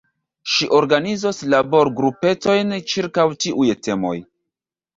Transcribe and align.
Ŝi 0.53 0.67
organizos 0.77 1.41
laborgrupetojn 1.55 2.73
ĉirkaŭ 2.95 3.29
tiuj 3.45 3.71
temoj. 3.89 4.19